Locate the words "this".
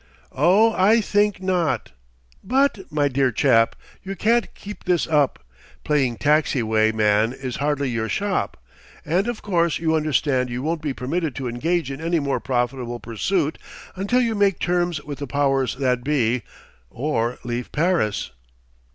4.85-5.05